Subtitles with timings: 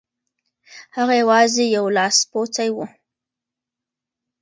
[0.95, 2.77] هغه یوازې یو لاسپوڅی و.